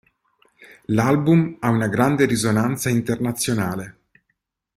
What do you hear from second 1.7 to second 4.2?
grande risonanza internazionale.